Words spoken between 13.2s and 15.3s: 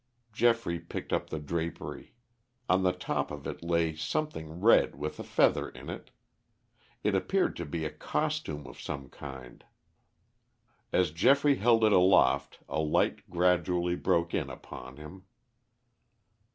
gradually broke in upon him.